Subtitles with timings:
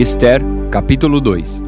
[0.00, 1.62] Esther, capítulo 2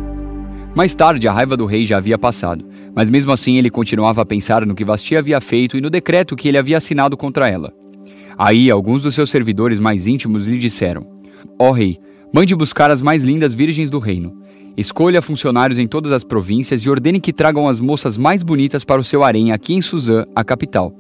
[0.75, 2.65] Mais tarde, a raiva do rei já havia passado,
[2.97, 6.35] mas mesmo assim ele continuava a pensar no que Vasti havia feito e no decreto
[6.35, 7.75] que ele havia assinado contra ela.
[8.39, 11.07] Aí, alguns dos seus servidores mais íntimos lhe disseram:
[11.59, 11.99] Ó oh, rei,
[12.33, 14.35] mande buscar as mais lindas virgens do reino.
[14.79, 18.99] Escolha funcionários em todas as províncias e ordene que tragam as moças mais bonitas para
[18.99, 20.91] o seu harém aqui em Suzã, a capital.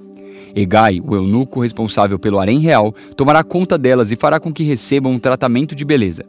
[0.55, 5.13] Egai, o eunuco responsável pelo harém real, tomará conta delas e fará com que recebam
[5.13, 6.27] um tratamento de beleza.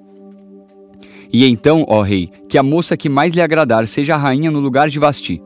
[1.34, 4.60] E então, ó rei, que a moça que mais lhe agradar seja a rainha no
[4.60, 5.42] lugar de Vasti.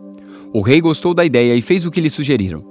[0.53, 2.61] O rei gostou da ideia e fez o que lhe sugeriram.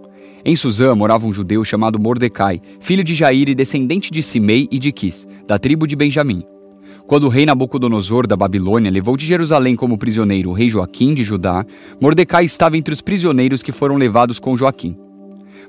[0.45, 4.79] Em Suzã morava um judeu chamado Mordecai, filho de Jair e descendente de Simei e
[4.79, 6.43] de Quis, da tribo de Benjamim.
[7.07, 11.25] Quando o rei Nabucodonosor da Babilônia levou de Jerusalém como prisioneiro o rei Joaquim de
[11.25, 11.65] Judá,
[11.99, 14.95] Mordecai estava entre os prisioneiros que foram levados com Joaquim.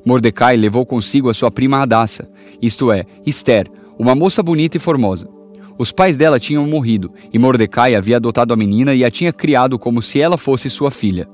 [0.05, 2.29] Mordecai levou consigo a sua prima Adassa,
[2.61, 3.67] isto é, Esther,
[3.97, 5.36] uma moça bonita e formosa.
[5.77, 9.77] Os pais dela tinham morrido e Mordecai havia adotado a menina e a tinha criado
[9.77, 11.27] como se ela fosse sua filha.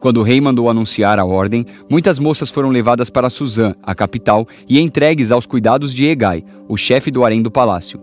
[0.00, 4.46] Quando o rei mandou anunciar a ordem, muitas moças foram levadas para Suzã, a capital,
[4.68, 8.00] e entregues aos cuidados de Egai, o chefe do harém do palácio.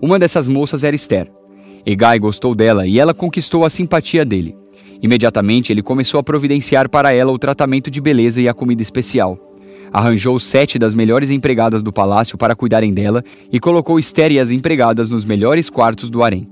[0.00, 1.30] Uma dessas moças era Esther.
[1.84, 4.56] Egai gostou dela e ela conquistou a simpatia dele.
[5.02, 9.47] Imediatamente ele começou a providenciar para ela o tratamento de beleza e a comida especial
[9.92, 14.50] arranjou sete das melhores empregadas do palácio para cuidarem dela e colocou Esther e as
[14.50, 16.48] empregadas nos melhores quartos do harém.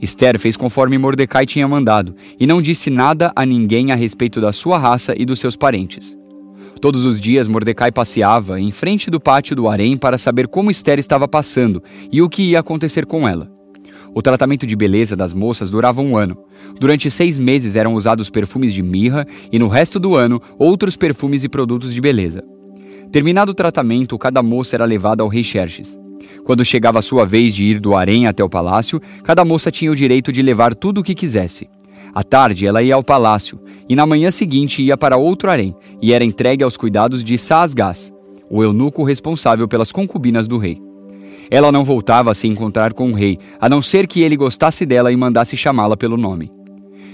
[0.00, 4.52] Esther fez conforme Mordecai tinha mandado e não disse nada a ninguém a respeito da
[4.52, 6.16] sua raça e dos seus parentes.
[6.80, 10.98] Todos os dias Mordecai passeava em frente do pátio do harém para saber como Esther
[10.98, 13.50] estava passando e o que ia acontecer com ela.
[14.14, 16.36] O tratamento de beleza das moças durava um ano.
[16.78, 21.44] Durante seis meses eram usados perfumes de mirra e no resto do ano outros perfumes
[21.44, 22.42] e produtos de beleza.
[23.10, 25.98] Terminado o tratamento, cada moça era levada ao rei Xerxes.
[26.44, 29.90] Quando chegava a sua vez de ir do harém até o palácio, cada moça tinha
[29.90, 31.68] o direito de levar tudo o que quisesse.
[32.14, 33.58] À tarde, ela ia ao palácio,
[33.88, 38.12] e na manhã seguinte ia para outro harém, e era entregue aos cuidados de Saasgás,
[38.50, 40.80] o eunuco responsável pelas concubinas do rei.
[41.50, 44.84] Ela não voltava a se encontrar com o rei, a não ser que ele gostasse
[44.84, 46.50] dela e mandasse chamá-la pelo nome.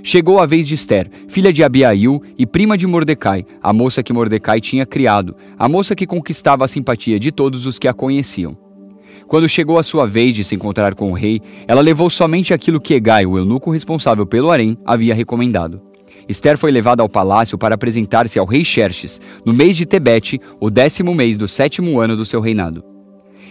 [0.06, 4.12] Chegou a vez de Esther, filha de Abiail e prima de Mordecai, a moça que
[4.12, 8.54] Mordecai tinha criado, a moça que conquistava a simpatia de todos os que a conheciam.
[9.26, 12.82] Quando chegou a sua vez de se encontrar com o rei, ela levou somente aquilo
[12.82, 15.81] que Egai, o eunuco responsável pelo harém, havia recomendado.
[16.28, 20.69] Esther foi levada ao palácio para apresentar-se ao rei Xerxes, no mês de Tebete, o
[20.69, 22.94] décimo mês do sétimo ano do seu reinado.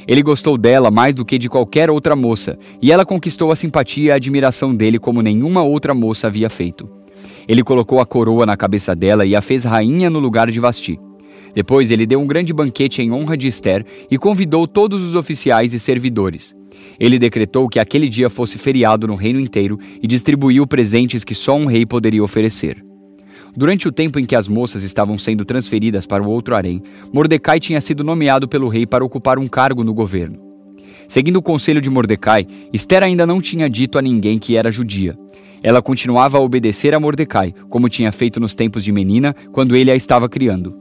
[0.08, 4.03] Ele gostou dela mais do que de qualquer outra moça, e ela conquistou a simpatia
[4.03, 6.90] e a admiração dele como nenhuma outra moça havia feito.
[7.47, 11.00] Ele colocou a coroa na cabeça dela e a fez rainha no lugar de Vasti.
[11.53, 15.74] Depois ele deu um grande banquete em honra de Esther e convidou todos os oficiais
[15.74, 16.56] e servidores.
[17.00, 21.56] Ele decretou que aquele dia fosse feriado no reino inteiro e distribuiu presentes que só
[21.56, 22.84] um rei poderia oferecer.
[23.56, 26.81] Durante o tempo em que as moças estavam sendo transferidas para o outro harém,
[27.14, 30.40] Mordecai tinha sido nomeado pelo rei para ocupar um cargo no governo.
[31.08, 35.18] Seguindo o conselho de Mordecai, Esther ainda não tinha dito a ninguém que era judia.
[35.62, 39.92] Ela continuava a obedecer a Mordecai, como tinha feito nos tempos de Menina, quando ele
[39.92, 40.75] a estava criando.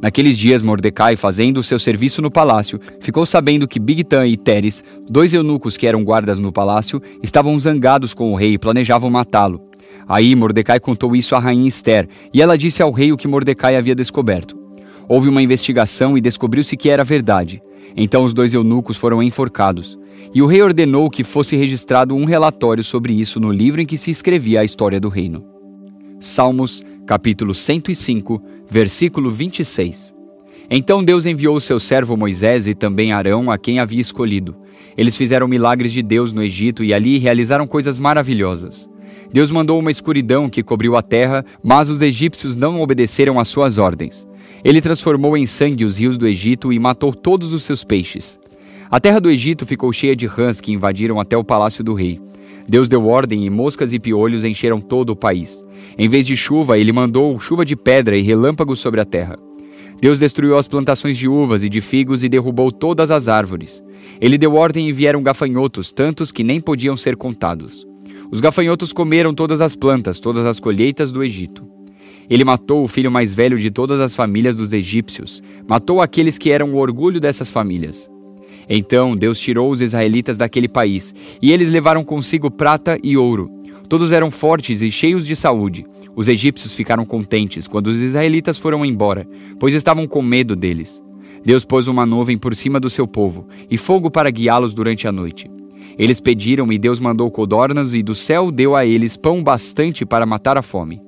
[0.00, 4.82] Naqueles dias, Mordecai, fazendo o seu serviço no palácio, ficou sabendo que Bigtan e Teres,
[5.08, 9.60] dois eunucos que eram guardas no palácio, estavam zangados com o rei e planejavam matá-lo.
[10.08, 13.76] Aí Mordecai contou isso à rainha Esther, e ela disse ao rei o que Mordecai
[13.76, 14.58] havia descoberto.
[15.08, 17.62] Houve uma investigação e descobriu-se que era verdade.
[17.96, 19.98] Então os dois eunucos foram enforcados.
[20.34, 23.98] E o rei ordenou que fosse registrado um relatório sobre isso no livro em que
[23.98, 25.44] se escrevia a história do reino.
[26.18, 30.14] Salmos, capítulo 105, versículo 26.
[30.70, 34.56] Então Deus enviou o seu servo Moisés e também Arão, a quem havia escolhido.
[34.96, 38.88] Eles fizeram milagres de Deus no Egito e ali realizaram coisas maravilhosas.
[39.30, 43.78] Deus mandou uma escuridão que cobriu a terra, mas os egípcios não obedeceram às suas
[43.78, 44.26] ordens.
[44.64, 48.38] Ele transformou em sangue os rios do Egito e matou todos os seus peixes.
[48.90, 52.20] A terra do Egito ficou cheia de rãs que invadiram até o palácio do rei.
[52.68, 55.64] Deus deu ordem e moscas e piolhos encheram todo o país.
[55.98, 59.38] Em vez de chuva, ele mandou chuva de pedra e relâmpagos sobre a terra.
[60.00, 63.82] Deus destruiu as plantações de uvas e de figos e derrubou todas as árvores.
[64.20, 67.86] Ele deu ordem e vieram gafanhotos, tantos que nem podiam ser contados.
[68.32, 71.68] Os gafanhotos comeram todas as plantas, todas as colheitas do Egito.
[72.30, 76.50] Ele matou o filho mais velho de todas as famílias dos egípcios, matou aqueles que
[76.50, 78.10] eram o orgulho dessas famílias.
[78.66, 83.50] Então Deus tirou os israelitas daquele país, e eles levaram consigo prata e ouro.
[83.86, 85.84] Todos eram fortes e cheios de saúde.
[86.16, 89.28] Os egípcios ficaram contentes quando os israelitas foram embora,
[89.60, 91.02] pois estavam com medo deles.
[91.44, 95.12] Deus pôs uma nuvem por cima do seu povo e fogo para guiá-los durante a
[95.12, 95.50] noite.
[95.98, 100.26] Eles pediram e Deus mandou codornas e do céu deu a eles pão bastante para
[100.26, 101.00] matar a fome.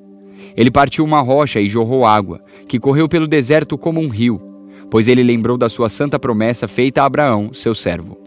[0.56, 4.41] Ele partiu uma rocha e jorrou água, que correu pelo deserto como um rio,
[4.91, 8.19] pois ele lembrou da sua santa promessa feita a Abraão, seu servo.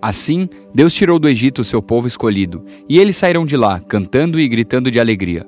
[0.00, 4.46] Assim, Deus tirou do Egito seu povo escolhido, e eles saíram de lá, cantando e
[4.46, 5.46] gritando de alegria.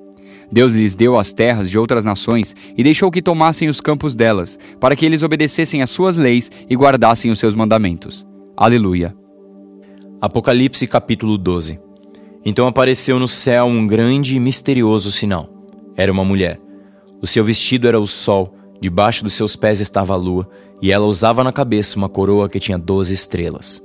[0.51, 4.59] Deus lhes deu as terras de outras nações e deixou que tomassem os campos delas,
[4.81, 8.27] para que eles obedecessem às suas leis e guardassem os seus mandamentos.
[8.57, 9.15] Aleluia.
[10.27, 11.79] Apocalipse capítulo 12
[12.45, 15.49] Então apareceu no céu um grande e misterioso sinal.
[15.97, 16.61] Era uma mulher.
[17.23, 20.51] O seu vestido era o sol, debaixo dos seus pés estava a lua,
[20.83, 23.81] e ela usava na cabeça uma coroa que tinha doze estrelas.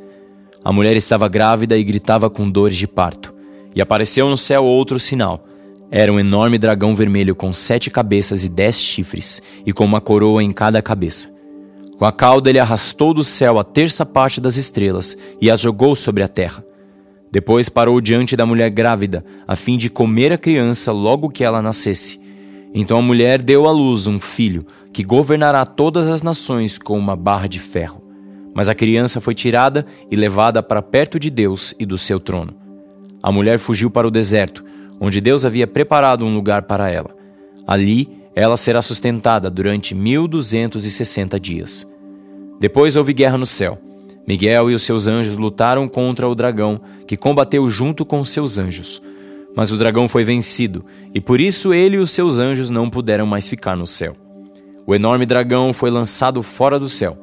[0.63, 3.35] A mulher estava grávida e gritava com dores de parto.
[3.75, 5.45] E apareceu no céu outro sinal
[5.91, 10.41] era um enorme dragão vermelho com sete cabeças e dez chifres, e com uma coroa
[10.41, 11.29] em cada cabeça.
[12.01, 15.95] Com a cauda ele arrastou do céu a terça parte das estrelas e as jogou
[15.95, 16.65] sobre a terra.
[17.31, 21.61] Depois parou diante da mulher grávida, a fim de comer a criança logo que ela
[21.61, 22.19] nascesse.
[22.73, 27.15] Então a mulher deu à luz um filho, que governará todas as nações com uma
[27.15, 28.01] barra de ferro.
[28.51, 32.55] Mas a criança foi tirada e levada para perto de Deus e do seu trono.
[33.21, 34.65] A mulher fugiu para o deserto,
[34.99, 37.15] onde Deus havia preparado um lugar para ela.
[37.67, 41.90] Ali ela será sustentada durante 1260 dias.
[42.61, 43.79] Depois houve guerra no céu.
[44.27, 49.01] Miguel e os seus anjos lutaram contra o dragão, que combateu junto com seus anjos.
[49.55, 53.25] Mas o dragão foi vencido, e por isso ele e os seus anjos não puderam
[53.25, 54.15] mais ficar no céu.
[54.85, 57.17] O enorme dragão foi lançado fora do céu.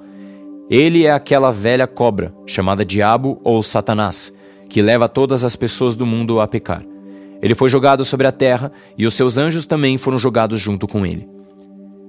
[0.69, 4.37] Ele é aquela velha cobra, chamada Diabo ou Satanás,
[4.69, 6.85] que leva todas as pessoas do mundo a pecar.
[7.41, 11.07] Ele foi jogado sobre a terra, e os seus anjos também foram jogados junto com
[11.07, 11.29] ele.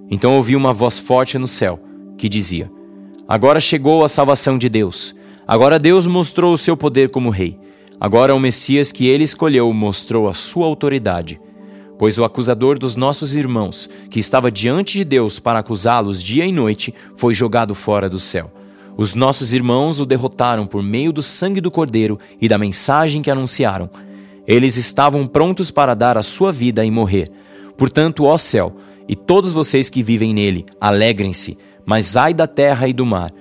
[0.09, 1.79] Então ouvi uma voz forte no céu,
[2.17, 2.71] que dizia:
[3.29, 5.15] Agora chegou a salvação de Deus.
[5.47, 7.59] Agora Deus mostrou o seu poder como rei.
[7.99, 11.39] Agora o Messias que ele escolheu mostrou a sua autoridade.
[11.99, 16.51] Pois o acusador dos nossos irmãos, que estava diante de Deus para acusá-los dia e
[16.51, 18.51] noite, foi jogado fora do céu.
[18.97, 23.29] Os nossos irmãos o derrotaram por meio do sangue do Cordeiro e da mensagem que
[23.29, 23.89] anunciaram
[24.49, 27.29] eles estavam prontos para dar a sua vida e morrer.
[27.77, 28.75] Portanto, ó céu,
[29.07, 31.55] e todos vocês que vivem nele, alegrem-se,
[31.89, 33.33] mas ai da terra e do mar.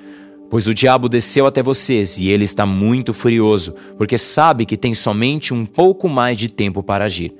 [0.49, 4.95] Pois o diabo desceu até vocês e ele está muito furioso, porque sabe que tem
[4.95, 7.35] somente um pouco mais de tempo para agir.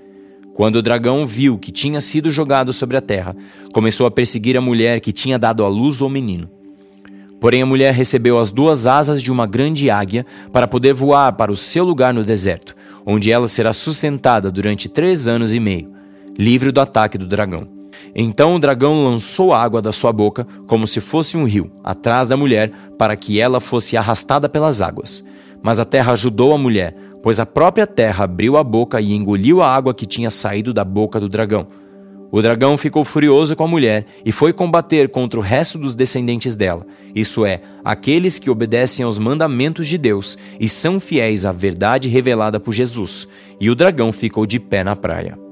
[0.53, 3.35] Quando o dragão viu que tinha sido jogado sobre a terra,
[3.73, 6.47] começou a perseguir a mulher que tinha dado à luz o menino.
[7.41, 11.51] Porém, a mulher recebeu as duas asas de uma grande águia para poder voar para
[11.51, 12.77] o seu lugar no deserto,
[13.07, 15.91] onde ela será sustentada durante três anos e meio,
[16.39, 17.78] livre do ataque do dragão.
[18.15, 22.37] Então o dragão lançou água da sua boca, como se fosse um rio, atrás da
[22.37, 25.25] mulher, para que ela fosse arrastada pelas águas.
[25.63, 29.63] Mas a terra ajudou a mulher, pois a própria terra abriu a boca e engoliu
[29.63, 31.67] a água que tinha saído da boca do dragão.
[32.31, 36.55] O dragão ficou furioso com a mulher e foi combater contra o resto dos descendentes
[36.55, 36.85] dela,
[37.15, 42.61] isso é, aqueles que obedecem aos mandamentos de Deus e são fiéis à verdade revelada
[42.61, 43.27] por Jesus.
[43.59, 45.48] E o dragão ficou de pé na praia.